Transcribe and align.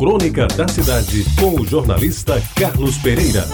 Crônica 0.00 0.46
da 0.46 0.66
Cidade, 0.66 1.26
com 1.38 1.60
o 1.60 1.66
jornalista 1.66 2.42
Carlos 2.56 2.96
Pereira. 2.96 3.44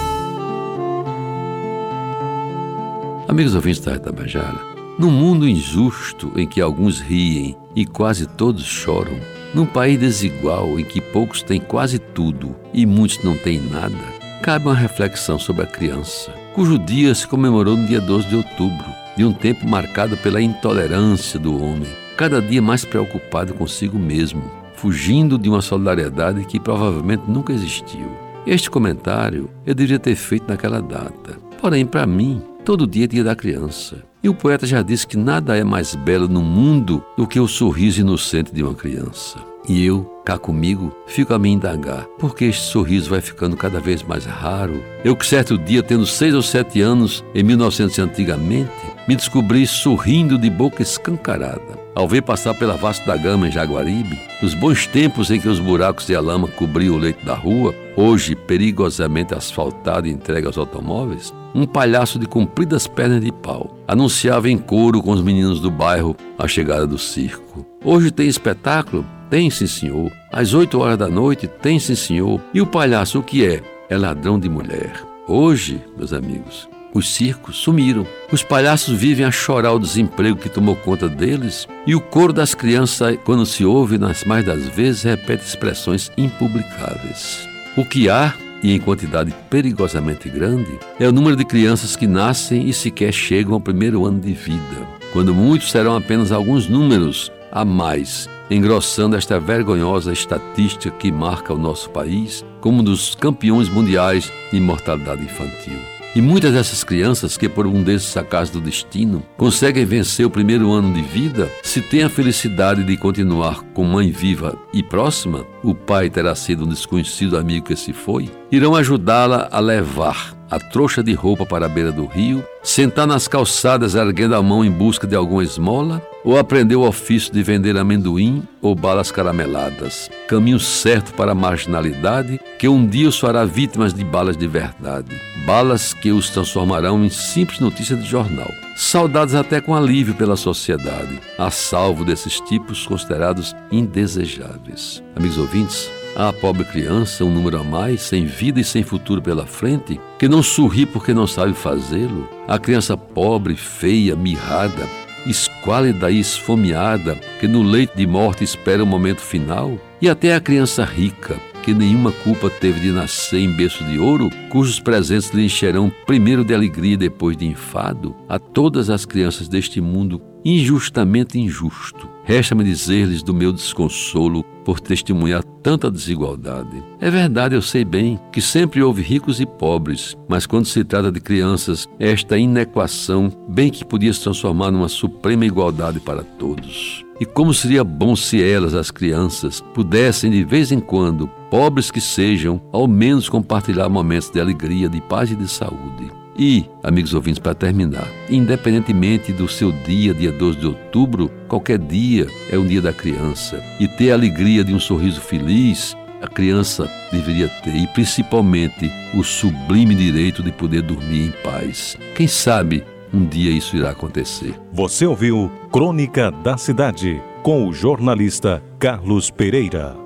Amigos 3.27 3.57
ouvintes 3.57 3.81
da 3.81 3.97
Itabajara, 3.97 4.61
num 4.97 5.11
mundo 5.11 5.49
injusto 5.49 6.31
em 6.37 6.47
que 6.47 6.61
alguns 6.61 7.01
riem 7.01 7.57
e 7.75 7.85
quase 7.85 8.29
todos 8.29 8.63
choram, 8.65 9.19
num 9.53 9.67
país 9.67 9.99
desigual 9.99 10.79
em 10.79 10.85
que 10.85 11.01
poucos 11.01 11.43
têm 11.43 11.61
quase 11.61 11.99
tudo 11.99 12.55
e 12.73 12.87
muitos 12.87 13.25
não 13.25 13.37
têm 13.37 13.59
nada, 13.59 13.99
cabe 14.41 14.67
uma 14.67 14.75
reflexão 14.77 15.41
sobre 15.41 15.65
a 15.65 15.67
criança, 15.67 16.31
cujo 16.55 16.79
dia 16.79 17.13
se 17.13 17.27
comemorou 17.27 17.77
no 17.77 17.89
dia 17.89 18.01
12 18.01 18.29
de 18.29 18.37
outubro, 18.37 18.87
de 19.17 19.25
um 19.25 19.33
tempo 19.33 19.67
marcado 19.67 20.17
pela 20.19 20.41
intolerância 20.41 21.41
do 21.41 21.61
homem, 21.61 21.91
cada 22.17 22.41
dia 22.41 22.63
mais 22.63 22.85
preocupado 22.85 23.53
consigo 23.53 23.99
mesmo, 23.99 24.65
fugindo 24.77 25.39
de 25.39 25.49
uma 25.49 25.63
solidariedade 25.63 26.45
que 26.45 26.61
provavelmente 26.61 27.25
nunca 27.29 27.53
existiu. 27.53 28.09
Este 28.47 28.71
comentário 28.71 29.51
eu 29.67 29.75
deveria 29.75 29.99
ter 29.99 30.15
feito 30.15 30.47
naquela 30.47 30.81
data. 30.81 31.37
Porém, 31.61 31.85
para 31.85 32.07
mim, 32.07 32.41
todo 32.65 32.87
dia 32.87 33.05
é 33.05 33.09
dia 33.09 33.25
da 33.25 33.35
criança. 33.35 34.05
E 34.23 34.29
o 34.29 34.35
poeta 34.35 34.67
já 34.67 34.83
disse 34.83 35.07
que 35.07 35.17
nada 35.17 35.57
é 35.57 35.65
mais 35.65 35.95
belo 35.95 36.29
no 36.29 36.43
mundo 36.43 37.03
do 37.17 37.27
que 37.27 37.41
o 37.41 37.49
sorriso 37.49 38.01
inocente 38.01 38.53
de 38.53 38.63
uma 38.63 38.75
criança. 38.75 39.39
E 39.69 39.85
eu, 39.85 40.05
cá 40.25 40.39
comigo, 40.39 40.95
fico 41.07 41.35
a 41.35 41.39
me 41.39 41.49
indagar, 41.49 42.07
porque 42.19 42.45
este 42.45 42.63
sorriso 42.63 43.11
vai 43.11 43.21
ficando 43.21 43.57
cada 43.57 43.81
vez 43.81 44.03
mais 44.03 44.25
raro. 44.25 44.81
Eu 45.05 45.17
que 45.17 45.27
certo 45.27 45.59
dia, 45.59 45.83
tendo 45.83 46.07
seis 46.07 46.35
ou 46.35 46.43
sete 46.43 46.81
anos, 46.81 47.25
em 47.35 47.43
1900 47.43 47.99
antigamente, 47.99 48.71
me 49.09 49.17
descobri 49.17 49.67
sorrindo 49.67 50.39
de 50.39 50.49
boca 50.51 50.83
escancarada 50.83 51.86
ao 51.97 52.07
ver 52.07 52.21
passar 52.21 52.53
pela 52.53 52.77
Vasta 52.77 53.07
da 53.07 53.17
Gama 53.17 53.49
em 53.49 53.51
Jaguaribe, 53.51 54.21
nos 54.43 54.53
bons 54.53 54.87
tempos 54.87 55.31
em 55.31 55.41
que 55.41 55.49
os 55.49 55.59
buracos 55.59 56.07
e 56.11 56.15
a 56.15 56.21
lama 56.21 56.47
cobriam 56.47 56.95
o 56.95 56.99
leito 56.99 57.25
da 57.25 57.35
rua, 57.35 57.75
hoje 57.97 58.37
perigosamente 58.37 59.35
asfaltado 59.35 60.07
e 60.07 60.11
entregue 60.11 60.47
aos 60.47 60.59
automóveis, 60.59 61.33
um 61.55 61.65
palhaço 61.65 62.19
de 62.19 62.27
compridas 62.27 62.87
pernas 62.87 63.23
de 63.23 63.33
pau 63.33 63.75
anunciava 63.89 64.51
em 64.51 64.59
coro 64.59 65.03
com 65.03 65.11
os 65.11 65.23
meninos 65.23 65.59
do 65.59 65.71
bairro 65.71 66.15
a 66.39 66.47
chegada 66.47 66.87
do 66.87 66.99
circo. 66.99 67.65
Hoje 67.83 68.11
tem 68.11 68.29
espetáculo? 68.29 69.07
Tem, 69.31 69.49
sim, 69.49 69.67
senhor. 69.67 70.13
Às 70.31 70.53
oito 70.53 70.79
horas 70.79 70.99
da 70.99 71.09
noite? 71.09 71.49
Tem, 71.49 71.81
sim, 71.81 71.95
senhor. 71.95 72.41
E 72.53 72.61
o 72.61 72.67
palhaço 72.67 73.21
o 73.21 73.23
que 73.23 73.45
é? 73.45 73.63
É 73.89 73.97
ladrão 73.97 74.39
de 74.39 74.49
mulher. 74.51 75.03
Hoje, 75.27 75.83
meus 75.97 76.13
amigos, 76.13 76.69
os 76.97 77.15
circos 77.15 77.57
sumiram. 77.57 78.07
Os 78.33 78.43
palhaços 78.43 78.99
vivem 78.99 79.27
a 79.27 79.31
chorar 79.31 79.73
o 79.73 79.79
desemprego 79.79 80.39
que 80.39 80.49
tomou 80.49 80.75
conta 80.75 81.09
deles, 81.09 81.69
e 81.87 81.95
o 81.95 82.01
coro 82.01 82.33
das 82.33 82.55
crianças, 82.55 83.19
quando 83.25 83.45
se 83.45 83.65
ouve, 83.65 83.99
nas 83.99 84.25
mais 84.25 84.45
das 84.45 84.63
vezes, 84.69 85.03
repete 85.03 85.45
expressões 85.45 86.11
impublicáveis. 86.17 87.47
O 87.77 87.85
que 87.85 88.09
há, 88.09 88.35
e 88.63 88.73
em 88.73 88.81
quantidade 88.81 89.35
perigosamente 89.51 90.29
grande, 90.31 90.79
é 90.99 91.07
o 91.07 91.13
número 91.13 91.37
de 91.37 91.45
crianças 91.45 91.95
que 91.95 92.07
nascem 92.07 92.67
e 92.67 92.73
sequer 92.73 93.13
chegam 93.13 93.55
ao 93.55 93.61
primeiro 93.61 94.07
ano 94.07 94.19
de 94.19 94.33
vida, 94.33 94.89
quando 95.13 95.35
muitos 95.35 95.71
serão 95.71 95.95
apenas 95.95 96.33
alguns 96.33 96.67
números 96.67 97.31
a 97.53 97.65
mais, 97.65 98.29
engrossando 98.51 99.17
esta 99.17 99.39
vergonhosa 99.39 100.13
estatística 100.13 100.91
que 100.97 101.13
marca 101.13 101.53
o 101.53 101.59
nosso 101.59 101.91
país 101.91 102.45
como 102.61 102.81
um 102.81 102.85
dos 102.85 103.15
campeões 103.15 103.69
mundiais 103.69 104.33
de 104.51 104.61
mortalidade 104.61 105.23
infantil. 105.23 105.96
E 106.17 106.23
muitas 106.23 106.55
dessas 106.55 106.83
crianças 106.83 107.37
que, 107.37 107.47
por 107.47 107.67
um 107.67 107.83
desses 107.83 108.17
acasos 108.17 108.49
do 108.49 108.59
destino, 108.59 109.23
conseguem 109.37 109.85
vencer 109.85 110.25
o 110.25 110.31
primeiro 110.31 110.73
ano 110.73 110.91
de 110.95 111.03
vida, 111.03 111.53
se 111.63 111.83
têm 111.83 112.05
a 112.05 112.09
felicidade 112.09 112.83
de 112.83 112.97
continuar 112.97 113.61
com 113.75 113.85
mãe 113.85 114.11
viva 114.11 114.59
e 114.73 114.83
próxima, 114.83 115.45
o 115.63 115.75
pai 115.75 116.09
terá 116.09 116.35
sido 116.35 116.65
um 116.65 116.69
desconhecido 116.69 117.37
amigo 117.37 117.67
que 117.67 117.77
se 117.77 117.93
foi, 117.93 118.31
irão 118.51 118.75
ajudá-la 118.75 119.51
a 119.53 119.61
levar 119.61 120.35
a 120.51 120.59
trouxa 120.59 121.03
de 121.03 121.13
roupa 121.13 121.45
para 121.45 121.67
a 121.67 121.69
beira 121.69 121.93
do 121.93 122.07
rio, 122.07 122.43
sentar 122.63 123.07
nas 123.07 123.29
calçadas 123.29 123.95
erguendo 123.95 124.37
a 124.37 124.43
mão 124.43 124.65
em 124.65 124.71
busca 124.71 125.07
de 125.07 125.15
alguma 125.15 125.45
esmola, 125.45 126.01
ou 126.27 126.37
aprender 126.37 126.75
o 126.75 126.83
ofício 126.83 127.33
de 127.33 127.41
vender 127.41 127.77
amendoim 127.77 128.43
ou 128.61 128.75
balas 128.75 129.13
carameladas. 129.13 130.11
Caminho 130.27 130.59
certo 130.59 131.15
para 131.15 131.31
a 131.31 131.35
marginalidade, 131.37 132.41
que 132.59 132.67
um 132.67 132.85
dia 132.85 133.09
os 133.09 133.19
fará 133.19 133.45
vítimas 133.45 133.95
de 133.95 134.03
balas 134.03 134.37
de 134.37 134.49
verdade. 134.49 135.15
Balas 135.47 135.95
que 135.95 136.11
os 136.11 136.29
transformarão 136.29 137.05
em 137.05 137.09
simples 137.09 137.61
notícia 137.61 137.97
de 137.97 138.05
jornal. 138.05 138.51
Saudados 138.75 139.37
até 139.37 139.61
com 139.61 139.73
alívio 139.73 140.15
pela 140.15 140.37
sociedade, 140.37 141.21
a 141.39 141.49
salvo 141.49 142.05
desses 142.05 142.41
tipos 142.41 142.85
considerados 142.85 143.55
indesejáveis. 143.71 145.03
Amigos 145.15 145.39
ouvintes, 145.39 145.89
a 146.17 146.33
pobre 146.33 146.65
criança, 146.65 147.25
um 147.25 147.31
número 147.31 147.61
a 147.61 147.65
mais, 147.65 148.03
sem 148.03 148.27
vida 148.27 148.59
e 148.59 148.65
sem 148.65 148.83
futuro 148.83 149.23
pela 149.23 149.47
frente, 149.47 150.01
que 150.19 150.29
não 150.29 150.43
sorri 150.43 150.85
porque 150.85 151.15
não 151.15 151.27
sabe 151.27 151.55
fazê-lo. 151.55 152.29
A 152.49 152.59
criança 152.59 152.97
pobre, 152.97 153.55
feia, 153.55 154.17
mirrada, 154.17 154.89
esquálida 155.27 156.11
e 156.11 156.21
esfomeada, 156.21 157.15
que 157.41 157.49
no 157.49 157.63
leito 157.63 157.97
de 157.97 158.07
morte 158.07 158.45
espera 158.45 158.83
o 158.83 158.87
momento 158.87 159.21
final. 159.21 159.79
E 160.01 160.09
até 160.09 160.35
a 160.35 160.41
criança 160.41 160.85
rica, 160.85 161.41
que 161.63 161.75
nenhuma 161.75 162.13
culpa 162.13 162.49
teve 162.49 162.81
de 162.81 162.93
nascer 162.93 163.41
em 163.41 163.53
berço 163.53 163.83
de 163.85 163.99
ouro, 163.99 164.31
cujos 164.51 164.79
presentes 164.79 165.31
lhe 165.31 165.45
encherão 165.45 165.93
primeiro 166.07 166.45
de 166.45 166.55
alegria 166.55 166.95
e 166.95 166.97
depois 166.97 167.37
de 167.37 167.47
enfado, 167.47 168.15
a 168.29 168.39
todas 168.39 168.89
as 168.89 169.05
crianças 169.05 169.49
deste 169.49 169.81
mundo 169.81 170.23
injustamente 170.45 171.39
injusto. 171.41 172.16
Resta-me 172.27 172.65
dizer-lhes 172.65 173.23
do 173.23 173.33
meu 173.33 173.53
desconsolo 173.53 174.43
por 174.65 174.81
testemunhar 174.81 175.45
tanta 175.63 175.89
desigualdade. 175.89 176.83
É 177.01 177.09
verdade, 177.09 177.55
eu 177.55 177.63
sei 177.63 177.85
bem 177.85 178.19
que 178.33 178.43
sempre 178.43 178.83
houve 178.83 179.01
ricos 179.01 179.41
e 179.41 179.47
pobres, 179.47 180.17
mas 180.29 180.45
quando 180.45 180.67
se 180.67 180.83
trata 180.83 181.13
de 181.13 181.21
crianças, 181.21 181.87
esta 182.01 182.37
inequação 182.37 183.31
bem 183.49 183.71
que 183.71 183.85
podia 183.85 184.13
se 184.13 184.23
transformar 184.23 184.73
numa 184.73 184.89
suprema 184.89 185.47
igualdade 185.47 186.01
para 186.01 186.25
todos. 186.25 187.05
E 187.21 187.25
como 187.25 187.55
seria 187.55 187.85
bom 187.85 188.17
se 188.17 188.43
elas, 188.43 188.75
as 188.75 188.91
crianças, 188.91 189.61
pudessem 189.73 190.29
de 190.29 190.43
vez 190.43 190.73
em 190.73 190.81
quando, 190.81 191.29
pobres 191.49 191.93
que 191.93 192.01
sejam, 192.01 192.61
ao 192.73 192.89
menos 192.89 193.29
compartilhar 193.29 193.89
momentos 193.89 194.31
de 194.31 194.41
alegria, 194.41 194.89
de 194.89 195.01
paz 195.01 195.31
e 195.31 195.37
de 195.37 195.47
saúde. 195.47 196.26
E, 196.39 196.67
amigos 196.83 197.15
ouvintes, 197.15 197.39
para 197.39 197.55
terminar, 197.55 198.09
independentemente 198.29 199.33
do 199.33 199.49
seu 199.49 199.73
dia, 199.73 200.13
dia 200.13 200.31
12 200.31 200.59
de 200.59 200.67
outubro, 200.67 201.31
qualquer 201.49 201.79
dia 201.79 202.27
é 202.51 202.59
um 202.59 202.67
dia 202.67 202.83
da 202.83 202.93
criança. 202.93 203.63
E 203.81 203.89
ter 203.89 204.11
a 204.11 204.15
alegria 204.15 204.63
de 204.63 204.75
um 204.75 204.81
sorriso 204.81 205.21
feliz, 205.21 205.97
a 206.21 206.27
criança 206.27 206.91
deveria 207.11 207.49
ter, 207.63 207.75
e 207.75 207.87
principalmente 207.89 208.91
o 209.15 209.23
sublime 209.23 209.95
direito 209.95 210.43
de 210.43 210.53
poder 210.53 210.83
dormir 210.83 211.29
em 211.29 211.43
paz. 211.43 211.97
Quem 212.15 212.27
sabe 212.27 212.85
um 213.13 213.25
dia 213.25 213.51
isso 213.51 213.77
irá 213.77 213.91
acontecer. 213.91 214.55
Você 214.73 215.07
ouviu 215.07 215.51
Crônica 215.73 216.31
da 216.31 216.59
Cidade, 216.59 217.21
com 217.43 217.67
o 217.67 217.73
jornalista 217.73 218.63
Carlos 218.79 219.31
Pereira. 219.31 220.06